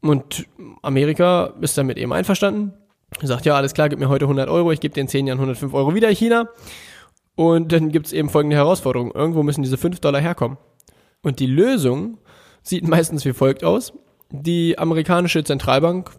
Und 0.00 0.46
Amerika 0.82 1.54
ist 1.60 1.78
damit 1.78 1.98
eben 1.98 2.12
einverstanden, 2.12 2.74
sagt, 3.22 3.46
ja, 3.46 3.54
alles 3.54 3.74
klar, 3.74 3.88
gib 3.88 3.98
mir 3.98 4.08
heute 4.08 4.26
100 4.26 4.48
Euro, 4.48 4.72
ich 4.72 4.80
gebe 4.80 4.94
dir 4.94 5.00
in 5.00 5.08
10 5.08 5.26
Jahren 5.26 5.38
105 5.38 5.72
Euro 5.74 5.94
wieder, 5.94 6.08
China. 6.10 6.48
Und 7.34 7.72
dann 7.72 7.90
gibt 7.90 8.06
es 8.06 8.12
eben 8.12 8.30
folgende 8.30 8.56
Herausforderung. 8.56 9.12
Irgendwo 9.12 9.42
müssen 9.42 9.62
diese 9.62 9.76
5 9.76 10.00
Dollar 10.00 10.20
herkommen. 10.20 10.58
Und 11.22 11.38
die 11.38 11.46
Lösung 11.46 12.18
sieht 12.62 12.86
meistens 12.88 13.24
wie 13.24 13.32
folgt 13.32 13.62
aus. 13.62 13.92
Die 14.30 14.78
amerikanische 14.78 15.44
Zentralbank 15.44 16.10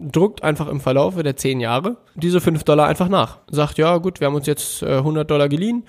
druckt 0.00 0.42
einfach 0.42 0.68
im 0.68 0.80
Verlaufe 0.80 1.22
der 1.22 1.36
zehn 1.36 1.60
Jahre 1.60 1.96
diese 2.14 2.40
fünf 2.40 2.64
Dollar 2.64 2.86
einfach 2.86 3.08
nach. 3.08 3.38
Sagt, 3.50 3.78
ja 3.78 3.98
gut, 3.98 4.20
wir 4.20 4.26
haben 4.26 4.34
uns 4.34 4.46
jetzt 4.46 4.82
äh, 4.82 4.96
100 4.96 5.30
Dollar 5.30 5.48
geliehen, 5.48 5.84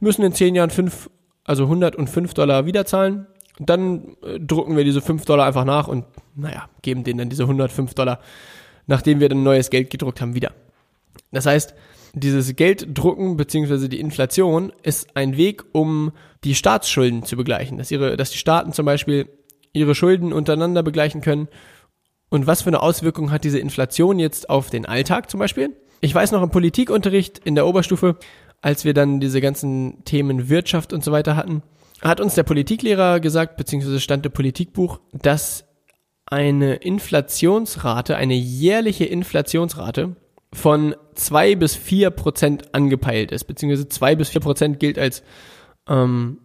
müssen 0.00 0.22
in 0.22 0.32
zehn 0.32 0.54
Jahren 0.54 0.70
fünf, 0.70 1.10
also 1.44 1.64
105 1.64 2.34
Dollar 2.34 2.66
wiederzahlen. 2.66 3.26
Dann 3.58 4.16
äh, 4.22 4.38
drucken 4.38 4.76
wir 4.76 4.84
diese 4.84 5.00
fünf 5.00 5.24
Dollar 5.24 5.46
einfach 5.46 5.64
nach 5.64 5.88
und 5.88 6.04
naja, 6.36 6.68
geben 6.82 7.04
denen 7.04 7.18
dann 7.18 7.28
diese 7.30 7.44
105 7.44 7.94
Dollar, 7.94 8.20
nachdem 8.86 9.20
wir 9.20 9.28
dann 9.28 9.42
neues 9.42 9.70
Geld 9.70 9.90
gedruckt 9.90 10.20
haben, 10.20 10.34
wieder. 10.34 10.52
Das 11.32 11.46
heißt, 11.46 11.74
dieses 12.14 12.54
Gelddrucken 12.56 13.36
beziehungsweise 13.36 13.88
die 13.88 14.00
Inflation 14.00 14.72
ist 14.82 15.16
ein 15.16 15.36
Weg, 15.36 15.64
um 15.72 16.12
die 16.44 16.54
Staatsschulden 16.54 17.24
zu 17.24 17.36
begleichen, 17.36 17.78
dass 17.78 17.90
ihre, 17.90 18.16
dass 18.16 18.30
die 18.30 18.38
Staaten 18.38 18.72
zum 18.72 18.86
Beispiel 18.86 19.28
ihre 19.72 19.94
Schulden 19.94 20.32
untereinander 20.32 20.82
begleichen 20.82 21.20
können. 21.20 21.48
Und 22.30 22.46
was 22.46 22.62
für 22.62 22.68
eine 22.68 22.82
Auswirkung 22.82 23.30
hat 23.30 23.44
diese 23.44 23.58
Inflation 23.58 24.18
jetzt 24.18 24.50
auf 24.50 24.70
den 24.70 24.86
Alltag 24.86 25.30
zum 25.30 25.40
Beispiel? 25.40 25.74
Ich 26.00 26.14
weiß 26.14 26.32
noch 26.32 26.42
im 26.42 26.50
Politikunterricht 26.50 27.38
in 27.38 27.54
der 27.54 27.66
Oberstufe, 27.66 28.16
als 28.60 28.84
wir 28.84 28.94
dann 28.94 29.20
diese 29.20 29.40
ganzen 29.40 30.04
Themen 30.04 30.48
Wirtschaft 30.48 30.92
und 30.92 31.02
so 31.02 31.12
weiter 31.12 31.36
hatten, 31.36 31.62
hat 32.02 32.20
uns 32.20 32.34
der 32.34 32.42
Politiklehrer 32.42 33.20
gesagt, 33.20 33.56
beziehungsweise 33.56 34.00
stand 34.00 34.26
im 34.26 34.32
Politikbuch, 34.32 35.00
dass 35.12 35.64
eine 36.26 36.76
Inflationsrate, 36.76 38.16
eine 38.16 38.34
jährliche 38.34 39.04
Inflationsrate 39.04 40.16
von 40.52 40.94
zwei 41.14 41.54
bis 41.54 41.74
vier 41.74 42.10
Prozent 42.10 42.74
angepeilt 42.74 43.32
ist, 43.32 43.44
beziehungsweise 43.44 43.88
zwei 43.88 44.14
bis 44.14 44.28
vier 44.28 44.40
Prozent 44.40 44.78
gilt 44.80 44.98
als 44.98 45.22
ähm, 45.88 46.38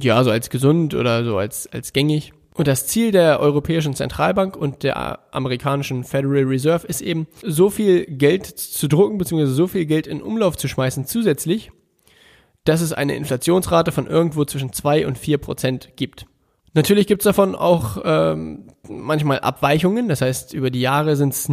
ja 0.00 0.22
so 0.24 0.30
als 0.30 0.50
gesund 0.50 0.94
oder 0.94 1.24
so 1.24 1.36
als 1.38 1.66
als 1.66 1.92
gängig. 1.92 2.32
Und 2.54 2.66
das 2.66 2.86
Ziel 2.86 3.12
der 3.12 3.40
Europäischen 3.40 3.94
Zentralbank 3.94 4.56
und 4.56 4.82
der 4.82 5.34
amerikanischen 5.34 6.04
Federal 6.04 6.44
Reserve 6.44 6.86
ist 6.86 7.00
eben, 7.00 7.26
so 7.42 7.70
viel 7.70 8.04
Geld 8.06 8.46
zu 8.46 8.88
drucken, 8.88 9.18
beziehungsweise 9.18 9.54
so 9.54 9.66
viel 9.66 9.86
Geld 9.86 10.06
in 10.06 10.20
Umlauf 10.20 10.56
zu 10.56 10.66
schmeißen 10.66 11.06
zusätzlich, 11.06 11.70
dass 12.64 12.80
es 12.80 12.92
eine 12.92 13.14
Inflationsrate 13.14 13.92
von 13.92 14.06
irgendwo 14.06 14.44
zwischen 14.44 14.72
zwei 14.72 15.06
und 15.06 15.16
vier 15.16 15.38
Prozent 15.38 15.90
gibt. 15.96 16.26
Natürlich 16.72 17.08
gibt's 17.08 17.24
davon 17.24 17.56
auch 17.56 18.00
ähm, 18.04 18.68
manchmal 18.88 19.40
Abweichungen. 19.40 20.08
Das 20.08 20.20
heißt, 20.20 20.54
über 20.54 20.70
die 20.70 20.80
Jahre 20.80 21.16
sind 21.16 21.34
es 21.34 21.48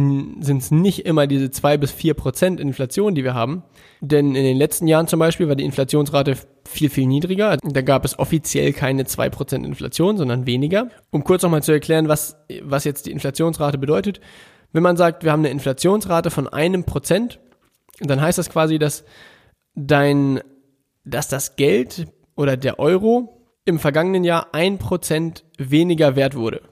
nicht 0.70 1.06
immer 1.06 1.26
diese 1.26 1.50
zwei 1.50 1.76
bis 1.76 1.90
vier 1.90 2.14
Prozent 2.14 2.60
Inflation, 2.60 3.16
die 3.16 3.24
wir 3.24 3.34
haben. 3.34 3.64
Denn 4.00 4.36
in 4.36 4.44
den 4.44 4.56
letzten 4.56 4.86
Jahren 4.86 5.08
zum 5.08 5.18
Beispiel 5.18 5.48
war 5.48 5.56
die 5.56 5.64
Inflationsrate 5.64 6.36
viel, 6.68 6.88
viel 6.88 7.06
niedriger. 7.06 7.56
Da 7.62 7.82
gab 7.82 8.04
es 8.04 8.18
offiziell 8.18 8.72
keine 8.72 9.06
zwei 9.06 9.28
Prozent 9.28 9.66
Inflation, 9.66 10.16
sondern 10.16 10.46
weniger. 10.46 10.88
Um 11.10 11.24
kurz 11.24 11.42
nochmal 11.42 11.64
zu 11.64 11.72
erklären, 11.72 12.06
was, 12.06 12.36
was 12.62 12.84
jetzt 12.84 13.06
die 13.06 13.12
Inflationsrate 13.12 13.78
bedeutet. 13.78 14.20
Wenn 14.72 14.84
man 14.84 14.96
sagt, 14.96 15.24
wir 15.24 15.32
haben 15.32 15.40
eine 15.40 15.50
Inflationsrate 15.50 16.30
von 16.30 16.46
einem 16.46 16.84
Prozent, 16.84 17.40
dann 18.00 18.20
heißt 18.20 18.38
das 18.38 18.50
quasi, 18.50 18.78
dass 18.78 19.04
dein, 19.74 20.40
dass 21.04 21.26
das 21.26 21.56
Geld 21.56 22.06
oder 22.36 22.56
der 22.56 22.78
Euro 22.78 23.37
im 23.68 23.78
vergangenen 23.78 24.24
Jahr 24.24 24.48
ein 24.52 24.78
Prozent 24.78 25.44
weniger 25.58 26.16
wert 26.16 26.34
wurde 26.34 26.62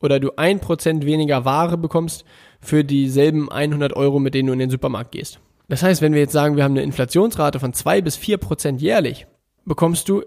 oder 0.00 0.18
du 0.18 0.32
ein 0.36 0.58
Prozent 0.58 1.04
weniger 1.04 1.44
Ware 1.44 1.76
bekommst 1.76 2.24
für 2.60 2.82
dieselben 2.82 3.52
100 3.52 3.92
Euro, 3.94 4.18
mit 4.18 4.32
denen 4.32 4.46
du 4.46 4.52
in 4.54 4.58
den 4.58 4.70
Supermarkt 4.70 5.12
gehst. 5.12 5.38
Das 5.68 5.82
heißt, 5.82 6.00
wenn 6.00 6.14
wir 6.14 6.20
jetzt 6.20 6.32
sagen, 6.32 6.56
wir 6.56 6.64
haben 6.64 6.72
eine 6.72 6.82
Inflationsrate 6.82 7.60
von 7.60 7.74
zwei 7.74 8.00
bis 8.00 8.16
vier 8.16 8.38
Prozent 8.38 8.80
jährlich, 8.80 9.26
bekommst 9.66 10.08
du 10.08 10.22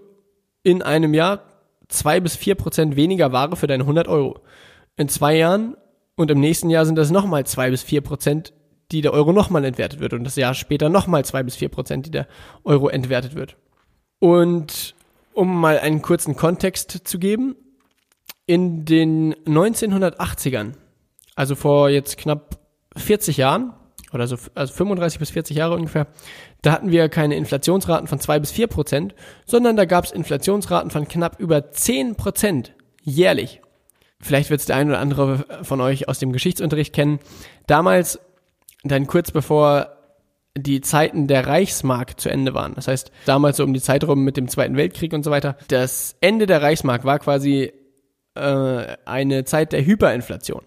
in 0.62 0.82
einem 0.82 1.14
Jahr 1.14 1.42
zwei 1.88 2.20
bis 2.20 2.36
vier 2.36 2.54
Prozent 2.54 2.94
weniger 2.94 3.32
Ware 3.32 3.56
für 3.56 3.66
deine 3.66 3.82
100 3.82 4.06
Euro. 4.06 4.38
In 4.96 5.08
zwei 5.08 5.36
Jahren 5.36 5.76
und 6.14 6.30
im 6.30 6.38
nächsten 6.38 6.70
Jahr 6.70 6.86
sind 6.86 6.96
das 6.96 7.10
nochmal 7.10 7.44
zwei 7.44 7.70
bis 7.70 7.82
vier 7.82 8.02
Prozent, 8.02 8.52
die 8.92 9.00
der 9.00 9.14
Euro 9.14 9.32
nochmal 9.32 9.64
entwertet 9.64 9.98
wird 9.98 10.12
und 10.12 10.22
das 10.22 10.36
Jahr 10.36 10.54
später 10.54 10.90
nochmal 10.90 11.24
zwei 11.24 11.42
bis 11.42 11.56
vier 11.56 11.70
Prozent, 11.70 12.06
die 12.06 12.12
der 12.12 12.28
Euro 12.62 12.88
entwertet 12.88 13.34
wird. 13.34 13.56
Und 14.20 14.94
um 15.40 15.58
mal 15.58 15.78
einen 15.78 16.02
kurzen 16.02 16.36
Kontext 16.36 17.08
zu 17.08 17.18
geben, 17.18 17.56
in 18.44 18.84
den 18.84 19.34
1980ern, 19.46 20.74
also 21.34 21.54
vor 21.54 21.88
jetzt 21.88 22.18
knapp 22.18 22.58
40 22.94 23.38
Jahren, 23.38 23.72
oder 24.12 24.26
so, 24.26 24.36
also 24.54 24.74
35 24.74 25.18
bis 25.18 25.30
40 25.30 25.56
Jahre 25.56 25.76
ungefähr, 25.76 26.08
da 26.60 26.72
hatten 26.72 26.90
wir 26.90 27.08
keine 27.08 27.36
Inflationsraten 27.36 28.06
von 28.06 28.20
2 28.20 28.38
bis 28.38 28.50
4 28.50 28.66
Prozent, 28.66 29.14
sondern 29.46 29.76
da 29.76 29.86
gab 29.86 30.04
es 30.04 30.12
Inflationsraten 30.12 30.90
von 30.90 31.08
knapp 31.08 31.40
über 31.40 31.70
10 31.70 32.16
Prozent 32.16 32.74
jährlich. 33.02 33.62
Vielleicht 34.20 34.50
wird 34.50 34.60
es 34.60 34.66
der 34.66 34.76
ein 34.76 34.88
oder 34.88 34.98
andere 34.98 35.46
von 35.62 35.80
euch 35.80 36.06
aus 36.06 36.18
dem 36.18 36.32
Geschichtsunterricht 36.32 36.94
kennen. 36.94 37.18
Damals, 37.66 38.20
dann 38.84 39.06
kurz 39.06 39.30
bevor 39.30 39.88
die 40.56 40.80
Zeiten 40.80 41.26
der 41.26 41.46
Reichsmark 41.46 42.20
zu 42.20 42.28
Ende 42.28 42.54
waren. 42.54 42.74
Das 42.74 42.88
heißt, 42.88 43.12
damals 43.24 43.58
so 43.58 43.64
um 43.64 43.72
die 43.72 43.80
Zeit 43.80 44.04
rum 44.04 44.24
mit 44.24 44.36
dem 44.36 44.48
Zweiten 44.48 44.76
Weltkrieg 44.76 45.12
und 45.12 45.24
so 45.24 45.30
weiter. 45.30 45.56
Das 45.68 46.16
Ende 46.20 46.46
der 46.46 46.60
Reichsmark 46.62 47.04
war 47.04 47.18
quasi 47.18 47.72
äh, 48.34 48.96
eine 49.04 49.44
Zeit 49.44 49.72
der 49.72 49.84
Hyperinflation. 49.84 50.62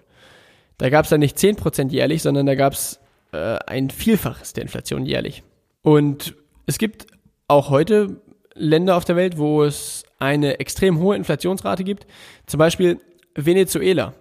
Da 0.77 0.89
gab 0.89 1.03
es 1.03 1.09
dann 1.09 1.19
nicht 1.19 1.37
10% 1.37 1.89
jährlich, 1.91 2.21
sondern 2.21 2.45
da 2.45 2.55
gab 2.55 2.73
es 2.73 2.99
äh, 3.31 3.57
ein 3.67 3.89
Vielfaches 3.89 4.53
der 4.53 4.63
Inflation 4.63 5.05
jährlich. 5.05 5.43
Und 5.81 6.35
es 6.65 6.77
gibt 6.77 7.07
auch 7.47 7.69
heute 7.69 8.21
Länder 8.55 8.95
auf 8.95 9.05
der 9.05 9.15
Welt, 9.15 9.37
wo 9.37 9.63
es 9.63 10.03
eine 10.19 10.59
extrem 10.59 10.99
hohe 10.99 11.15
Inflationsrate 11.15 11.83
gibt. 11.83 12.07
Zum 12.45 12.57
Beispiel 12.57 12.99
Venezuela. 13.35 14.13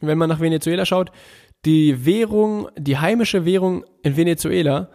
Wenn 0.00 0.18
man 0.18 0.28
nach 0.28 0.40
Venezuela 0.40 0.86
schaut, 0.86 1.10
die 1.64 2.04
Währung, 2.04 2.68
die 2.76 2.98
heimische 2.98 3.44
Währung 3.44 3.84
in 4.02 4.16
Venezuela, 4.16 4.90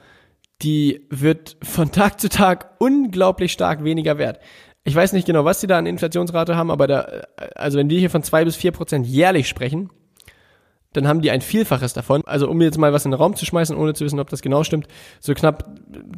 die 0.61 1.07
wird 1.09 1.57
von 1.61 1.91
Tag 1.91 2.19
zu 2.19 2.29
Tag 2.29 2.75
unglaublich 2.79 3.51
stark 3.51 3.83
weniger 3.83 4.17
wert. 4.17 4.39
Ich 4.85 4.95
weiß 4.95 5.13
nicht 5.13 5.25
genau, 5.25 5.45
was 5.45 5.61
die 5.61 5.67
da 5.67 5.77
an 5.77 5.85
Inflationsrate 5.85 6.55
haben, 6.57 6.69
aber 6.69 6.87
da, 6.87 7.07
also 7.55 7.77
wenn 7.77 7.89
wir 7.89 7.99
hier 7.99 8.09
von 8.09 8.23
zwei 8.23 8.43
bis 8.43 8.57
vier 8.57 8.71
Prozent 8.71 9.07
jährlich 9.07 9.47
sprechen, 9.47 9.89
dann 10.91 11.07
haben 11.07 11.21
die 11.21 11.31
ein 11.31 11.41
Vielfaches 11.41 11.93
davon. 11.93 12.21
Also 12.25 12.49
um 12.49 12.61
jetzt 12.61 12.77
mal 12.77 12.93
was 12.93 13.05
in 13.05 13.11
den 13.11 13.17
Raum 13.19 13.35
zu 13.35 13.45
schmeißen, 13.45 13.75
ohne 13.75 13.93
zu 13.93 14.05
wissen, 14.05 14.19
ob 14.19 14.29
das 14.29 14.41
genau 14.41 14.63
stimmt, 14.63 14.87
so 15.19 15.33
knapp 15.33 15.65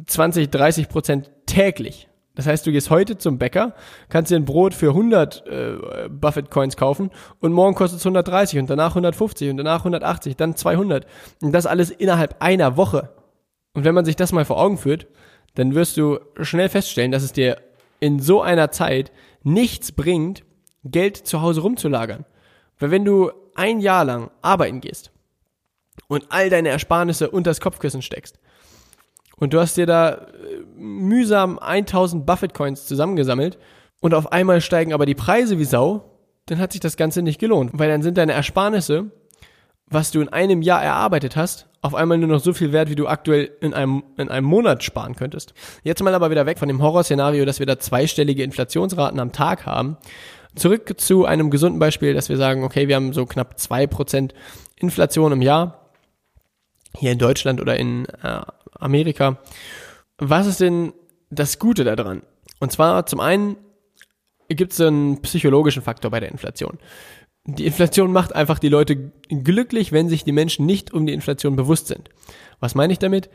20, 0.06 0.50
30 0.50 0.88
Prozent 0.88 1.30
täglich. 1.46 2.08
Das 2.36 2.46
heißt, 2.46 2.66
du 2.66 2.70
gehst 2.70 2.90
heute 2.90 3.18
zum 3.18 3.38
Bäcker, 3.38 3.74
kannst 4.10 4.30
dir 4.30 4.36
ein 4.36 4.44
Brot 4.44 4.74
für 4.74 4.90
100 4.90 5.46
äh, 5.46 6.08
Buffett 6.08 6.50
Coins 6.50 6.76
kaufen 6.76 7.10
und 7.40 7.52
morgen 7.52 7.74
kostet 7.74 7.98
es 7.98 8.06
130 8.06 8.60
und 8.60 8.70
danach 8.70 8.90
150 8.90 9.50
und 9.50 9.56
danach 9.56 9.80
180, 9.80 10.36
dann 10.36 10.54
200 10.54 11.06
und 11.40 11.52
das 11.52 11.66
alles 11.66 11.90
innerhalb 11.90 12.36
einer 12.40 12.76
Woche. 12.76 13.10
Und 13.72 13.84
wenn 13.84 13.94
man 13.94 14.04
sich 14.04 14.16
das 14.16 14.32
mal 14.32 14.44
vor 14.44 14.58
Augen 14.58 14.76
führt, 14.76 15.06
dann 15.54 15.74
wirst 15.74 15.96
du 15.96 16.20
schnell 16.42 16.68
feststellen, 16.68 17.10
dass 17.10 17.22
es 17.22 17.32
dir 17.32 17.56
in 18.00 18.20
so 18.20 18.42
einer 18.42 18.70
Zeit 18.70 19.10
nichts 19.42 19.90
bringt, 19.92 20.44
Geld 20.84 21.16
zu 21.16 21.40
Hause 21.40 21.62
rumzulagern. 21.62 22.26
Weil 22.78 22.90
wenn 22.90 23.06
du 23.06 23.32
ein 23.54 23.80
Jahr 23.80 24.04
lang 24.04 24.30
arbeiten 24.42 24.82
gehst 24.82 25.10
und 26.06 26.26
all 26.28 26.50
deine 26.50 26.68
Ersparnisse 26.68 27.30
unter 27.30 27.50
das 27.50 27.62
Kopfkissen 27.62 28.02
steckst 28.02 28.38
und 29.38 29.52
du 29.52 29.60
hast 29.60 29.76
dir 29.76 29.86
da 29.86 30.10
äh, 30.10 30.18
mühsam 30.76 31.58
1000 31.58 32.26
Buffett 32.26 32.54
Coins 32.54 32.86
zusammengesammelt 32.86 33.58
und 34.00 34.14
auf 34.14 34.32
einmal 34.32 34.60
steigen 34.60 34.92
aber 34.92 35.06
die 35.06 35.14
Preise 35.14 35.58
wie 35.58 35.64
Sau, 35.64 36.04
dann 36.46 36.58
hat 36.58 36.72
sich 36.72 36.80
das 36.80 36.96
Ganze 36.96 37.22
nicht 37.22 37.40
gelohnt, 37.40 37.72
weil 37.74 37.88
dann 37.88 38.02
sind 38.02 38.18
deine 38.18 38.32
Ersparnisse, 38.32 39.10
was 39.88 40.10
du 40.10 40.20
in 40.20 40.28
einem 40.28 40.62
Jahr 40.62 40.82
erarbeitet 40.82 41.36
hast, 41.36 41.68
auf 41.80 41.94
einmal 41.94 42.18
nur 42.18 42.28
noch 42.28 42.40
so 42.40 42.52
viel 42.52 42.72
wert, 42.72 42.90
wie 42.90 42.96
du 42.96 43.06
aktuell 43.06 43.50
in 43.60 43.72
einem, 43.72 44.02
in 44.16 44.28
einem 44.28 44.46
Monat 44.46 44.82
sparen 44.82 45.14
könntest. 45.14 45.54
Jetzt 45.84 46.02
mal 46.02 46.14
aber 46.14 46.30
wieder 46.30 46.46
weg 46.46 46.58
von 46.58 46.68
dem 46.68 46.82
Horrorszenario, 46.82 47.44
dass 47.44 47.60
wir 47.60 47.66
da 47.66 47.78
zweistellige 47.78 48.42
Inflationsraten 48.42 49.20
am 49.20 49.32
Tag 49.32 49.66
haben. 49.66 49.96
Zurück 50.56 50.98
zu 50.98 51.26
einem 51.26 51.50
gesunden 51.50 51.78
Beispiel, 51.78 52.14
dass 52.14 52.28
wir 52.28 52.36
sagen, 52.36 52.64
okay, 52.64 52.88
wir 52.88 52.96
haben 52.96 53.12
so 53.12 53.26
knapp 53.26 53.58
zwei 53.58 53.86
Prozent 53.86 54.34
Inflation 54.76 55.32
im 55.32 55.42
Jahr 55.42 55.85
hier 56.96 57.12
in 57.12 57.18
Deutschland 57.18 57.60
oder 57.60 57.76
in 57.76 58.06
äh, 58.22 58.40
Amerika. 58.78 59.38
Was 60.18 60.46
ist 60.46 60.60
denn 60.60 60.92
das 61.30 61.58
Gute 61.58 61.84
daran? 61.84 62.22
Und 62.60 62.72
zwar 62.72 63.06
zum 63.06 63.20
einen 63.20 63.56
gibt 64.48 64.72
es 64.72 64.80
einen 64.80 65.20
psychologischen 65.22 65.82
Faktor 65.82 66.10
bei 66.10 66.20
der 66.20 66.30
Inflation. 66.30 66.78
Die 67.44 67.66
Inflation 67.66 68.12
macht 68.12 68.34
einfach 68.34 68.58
die 68.58 68.68
Leute 68.68 69.12
glücklich, 69.28 69.92
wenn 69.92 70.08
sich 70.08 70.24
die 70.24 70.32
Menschen 70.32 70.66
nicht 70.66 70.92
um 70.92 71.06
die 71.06 71.12
Inflation 71.12 71.54
bewusst 71.54 71.86
sind. 71.86 72.10
Was 72.58 72.74
meine 72.74 72.92
ich 72.92 72.98
damit? 72.98 73.30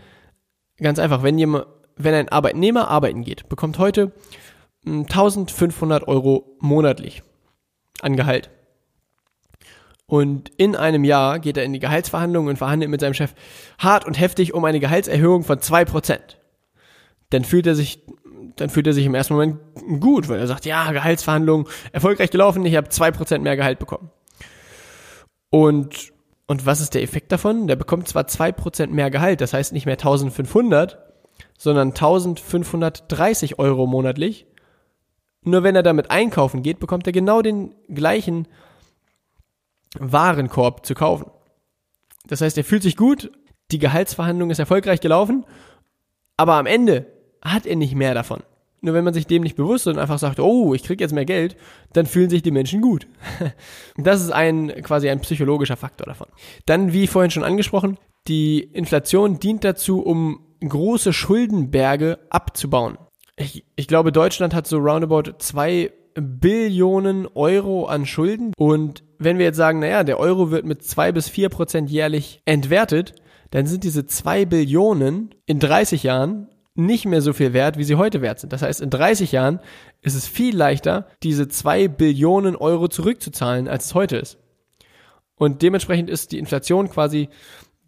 Ganz 0.78 1.00
einfach, 1.00 1.24
wenn 1.24 1.38
jemand, 1.38 1.68
wenn 1.96 2.14
ein 2.14 2.30
Arbeitnehmer 2.30 2.90
arbeiten 2.90 3.24
geht, 3.24 3.48
bekommt 3.48 3.78
heute 3.78 4.12
1500 4.86 6.02
hm, 6.02 6.10
Euro 6.10 6.58
monatlich 6.60 7.24
an 8.02 8.18
Gehalt. 8.18 8.50
Und 10.12 10.52
in 10.58 10.76
einem 10.76 11.06
Jahr 11.06 11.40
geht 11.40 11.56
er 11.56 11.64
in 11.64 11.72
die 11.72 11.80
Gehaltsverhandlungen 11.80 12.50
und 12.50 12.58
verhandelt 12.58 12.92
mit 12.92 13.00
seinem 13.00 13.14
Chef 13.14 13.34
hart 13.80 14.06
und 14.06 14.20
heftig 14.20 14.54
um 14.54 14.66
eine 14.66 14.82
Gehaltserhöhung 14.82 15.46
von 15.46 15.62
zwei 15.62 15.86
Prozent. 15.86 16.38
Dann 17.30 17.46
fühlt 17.46 17.66
er 17.66 17.76
sich, 17.76 18.04
dann 18.58 18.70
fühlt 18.70 18.88
er 18.88 18.94
sich 18.94 19.06
im 19.06 19.16
ersten 19.16 19.36
Moment 19.36 19.60
gut, 20.02 20.28
weil 20.28 20.38
er 20.38 20.48
sagt, 20.48 20.66
ja, 20.66 20.92
Gehaltsverhandlungen 20.92 21.66
erfolgreich 21.94 22.30
gelaufen, 22.30 22.66
ich 22.66 22.76
habe 22.76 22.90
zwei 22.90 23.12
Prozent 23.12 23.46
mehr 23.46 23.56
Gehalt 23.56 23.80
bekommen. 23.80 24.12
Und 25.50 26.12
Und 26.46 26.66
was 26.66 26.82
ist 26.82 26.96
der 26.96 27.04
Effekt 27.04 27.32
davon? 27.32 27.68
Der 27.68 27.78
bekommt 27.78 28.10
zwar 28.10 28.24
2% 28.24 28.88
mehr 28.88 29.10
Gehalt, 29.10 29.40
das 29.40 29.54
heißt 29.54 29.72
nicht 29.72 29.86
mehr 29.86 29.96
1500, 29.96 31.00
sondern 31.58 31.92
1530 31.92 33.58
Euro 33.58 33.88
monatlich. 33.88 34.46
Nur 35.44 35.64
wenn 35.64 35.78
er 35.78 35.84
damit 35.84 36.12
einkaufen 36.12 36.64
geht, 36.64 36.82
bekommt 36.82 37.08
er 37.08 37.14
genau 37.14 37.42
den 37.42 37.74
gleichen 37.88 38.50
Warenkorb 40.00 40.86
zu 40.86 40.94
kaufen. 40.94 41.30
Das 42.28 42.42
heißt, 42.42 42.58
er 42.58 42.64
fühlt 42.64 42.84
sich 42.84 42.96
gut, 42.96 43.32
die 43.72 43.80
Gehaltsverhandlung 43.80 44.50
ist 44.50 44.60
erfolgreich 44.60 45.02
gelaufen, 45.02 45.46
aber 46.38 46.56
am 46.56 46.66
Ende 46.66 47.08
hat 47.42 47.66
er 47.66 47.76
nicht 47.76 47.96
mehr 47.96 48.14
davon. 48.14 48.44
Nur 48.84 48.96
wenn 48.96 49.04
man 49.04 49.14
sich 49.14 49.28
dem 49.28 49.44
nicht 49.44 49.56
bewusst 49.56 49.86
ist 49.86 49.94
und 49.94 50.00
einfach 50.00 50.18
sagt, 50.18 50.40
oh, 50.40 50.74
ich 50.74 50.84
krieg 50.84 51.00
jetzt 51.00 51.14
mehr 51.14 51.26
Geld, 51.26 51.56
dann 51.94 52.08
fühlen 52.08 52.32
sich 52.32 52.42
die 52.42 52.52
Menschen 52.52 52.82
gut. 52.82 53.08
Das 53.98 54.22
ist 54.22 54.32
ein 54.32 54.70
quasi 54.82 55.10
ein 55.10 55.20
psychologischer 55.22 55.78
Faktor 55.78 56.08
davon. 56.08 56.28
Dann, 56.66 56.94
wie 56.94 57.06
vorhin 57.06 57.30
schon 57.30 57.44
angesprochen, 57.44 57.98
die 58.28 58.60
Inflation 58.60 59.40
dient 59.40 59.64
dazu, 59.64 60.02
um 60.02 60.40
große 60.68 61.14
Schuldenberge 61.14 62.20
abzubauen. 62.30 62.98
Ich, 63.36 63.66
ich 63.76 63.88
glaube, 63.88 64.12
Deutschland 64.12 64.54
hat 64.54 64.68
so 64.68 64.78
roundabout 64.78 65.34
zwei 65.40 65.92
Billionen 66.16 67.28
Euro 67.28 67.86
an 67.86 68.06
Schulden. 68.06 68.54
Und 68.58 69.04
wenn 69.18 69.38
wir 69.38 69.46
jetzt 69.46 69.58
sagen, 69.58 69.80
naja, 69.80 70.04
der 70.04 70.20
Euro 70.20 70.52
wird 70.52 70.66
mit 70.66 70.84
zwei 70.84 71.12
bis 71.12 71.30
vier 71.30 71.50
Prozent 71.50 71.90
jährlich 71.90 72.42
entwertet, 72.46 73.16
dann 73.52 73.68
sind 73.68 73.84
diese 73.84 74.06
zwei 74.06 74.46
Billionen 74.46 75.36
in 75.46 75.60
30 75.60 76.04
Jahren 76.04 76.48
nicht 76.74 77.06
mehr 77.06 77.22
so 77.22 77.34
viel 77.34 77.54
wert, 77.54 77.78
wie 77.78 77.84
sie 77.84 77.96
heute 77.96 78.22
wert 78.22 78.40
sind. 78.40 78.54
Das 78.54 78.62
heißt, 78.62 78.82
in 78.82 78.90
30 78.90 79.34
Jahren 79.34 79.60
ist 80.02 80.16
es 80.16 80.28
viel 80.28 80.56
leichter, 80.56 81.08
diese 81.22 81.48
zwei 81.48 81.88
Billionen 81.88 82.56
Euro 82.56 82.88
zurückzuzahlen, 82.88 83.68
als 83.68 83.86
es 83.86 83.94
heute 83.94 84.18
ist. 84.18 84.38
Und 85.36 85.62
dementsprechend 85.62 86.10
ist 86.10 86.32
die 86.32 86.40
Inflation 86.40 86.90
quasi 86.90 87.30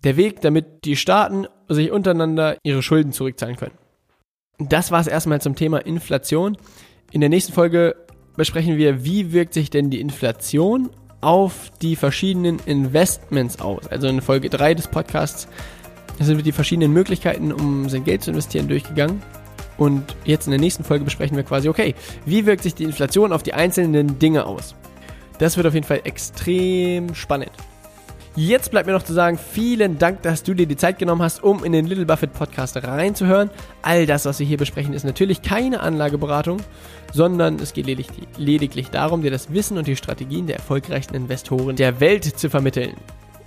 der 0.03 0.17
Weg, 0.17 0.41
damit 0.41 0.85
die 0.85 0.95
Staaten 0.95 1.47
sich 1.69 1.91
untereinander 1.91 2.57
ihre 2.63 2.81
Schulden 2.81 3.13
zurückzahlen 3.13 3.55
können. 3.55 3.77
Das 4.59 4.91
war 4.91 4.99
es 4.99 5.07
erstmal 5.07 5.41
zum 5.41 5.55
Thema 5.55 5.77
Inflation. 5.77 6.57
In 7.11 7.21
der 7.21 7.29
nächsten 7.29 7.53
Folge 7.53 7.95
besprechen 8.35 8.77
wir, 8.77 9.03
wie 9.03 9.31
wirkt 9.31 9.53
sich 9.53 9.69
denn 9.69 9.89
die 9.89 10.01
Inflation 10.01 10.89
auf 11.21 11.71
die 11.81 11.95
verschiedenen 11.95 12.59
Investments 12.65 13.59
aus. 13.61 13.87
Also 13.87 14.07
in 14.07 14.21
Folge 14.21 14.49
3 14.49 14.73
des 14.73 14.87
Podcasts 14.87 15.47
sind 16.19 16.37
wir 16.37 16.43
die 16.43 16.51
verschiedenen 16.51 16.91
Möglichkeiten, 16.91 17.51
um 17.51 17.89
sein 17.89 18.03
Geld 18.03 18.23
zu 18.23 18.31
investieren, 18.31 18.67
durchgegangen. 18.67 19.21
Und 19.77 20.15
jetzt 20.25 20.45
in 20.45 20.51
der 20.51 20.59
nächsten 20.59 20.83
Folge 20.83 21.05
besprechen 21.05 21.35
wir 21.35 21.43
quasi, 21.43 21.69
okay, 21.69 21.95
wie 22.25 22.45
wirkt 22.45 22.63
sich 22.63 22.75
die 22.75 22.83
Inflation 22.83 23.33
auf 23.33 23.41
die 23.41 23.53
einzelnen 23.53 24.19
Dinge 24.19 24.45
aus? 24.45 24.75
Das 25.39 25.57
wird 25.57 25.65
auf 25.65 25.73
jeden 25.73 25.85
Fall 25.85 26.01
extrem 26.03 27.15
spannend. 27.15 27.51
Jetzt 28.35 28.71
bleibt 28.71 28.87
mir 28.87 28.93
noch 28.93 29.03
zu 29.03 29.13
sagen, 29.13 29.37
vielen 29.37 29.99
Dank, 29.99 30.23
dass 30.23 30.41
du 30.41 30.55
dir 30.55 30.65
die 30.65 30.75
Zeit 30.75 30.97
genommen 30.97 31.21
hast, 31.21 31.43
um 31.43 31.63
in 31.63 31.71
den 31.71 31.85
Little 31.85 32.07
Buffett 32.07 32.33
Podcast 32.33 32.75
reinzuhören. 32.77 33.51
All 33.83 34.07
das, 34.07 34.25
was 34.25 34.39
wir 34.39 34.47
hier 34.47 34.57
besprechen, 34.57 34.95
ist 34.95 35.03
natürlich 35.03 35.43
keine 35.43 35.81
Anlageberatung, 35.81 36.57
sondern 37.13 37.57
es 37.57 37.73
geht 37.73 37.85
lediglich, 37.85 38.27
lediglich 38.37 38.89
darum, 38.89 39.21
dir 39.21 39.29
das 39.29 39.53
Wissen 39.53 39.77
und 39.77 39.85
die 39.85 39.95
Strategien 39.95 40.47
der 40.47 40.55
erfolgreichsten 40.55 41.15
Investoren 41.15 41.75
der 41.75 41.99
Welt 41.99 42.23
zu 42.23 42.49
vermitteln. 42.49 42.95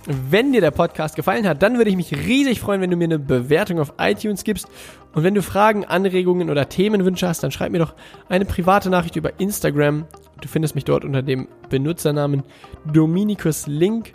Wenn 0.05 0.53
dir 0.53 0.61
der 0.61 0.71
Podcast 0.71 1.17
gefallen 1.17 1.45
hat, 1.49 1.61
dann 1.61 1.77
würde 1.77 1.89
ich 1.89 1.97
mich 1.97 2.13
riesig 2.13 2.61
freuen, 2.61 2.79
wenn 2.79 2.89
du 2.89 2.95
mir 2.95 3.03
eine 3.03 3.19
Bewertung 3.19 3.81
auf 3.81 3.95
iTunes 3.97 4.45
gibst. 4.45 4.69
Und 5.13 5.23
wenn 5.23 5.33
du 5.33 5.41
Fragen, 5.41 5.83
Anregungen 5.83 6.49
oder 6.49 6.69
Themenwünsche 6.69 7.27
hast, 7.27 7.43
dann 7.43 7.51
schreib 7.51 7.73
mir 7.73 7.79
doch 7.79 7.93
eine 8.29 8.45
private 8.45 8.89
Nachricht 8.89 9.17
über 9.17 9.37
Instagram. 9.37 10.05
Du 10.39 10.47
findest 10.47 10.75
mich 10.75 10.85
dort 10.85 11.03
unter 11.03 11.23
dem 11.23 11.49
Benutzernamen 11.69 12.43
Dominikus 12.85 13.67
Link. 13.67 14.13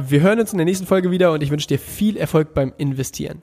Wir 0.00 0.20
hören 0.20 0.38
uns 0.38 0.52
in 0.52 0.58
der 0.58 0.64
nächsten 0.64 0.86
Folge 0.86 1.10
wieder 1.10 1.32
und 1.32 1.42
ich 1.42 1.50
wünsche 1.50 1.66
dir 1.66 1.78
viel 1.78 2.16
Erfolg 2.16 2.54
beim 2.54 2.72
Investieren. 2.78 3.42